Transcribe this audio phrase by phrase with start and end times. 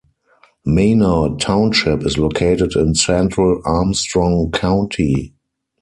[0.65, 5.35] Manor Township is located in central Armstrong County.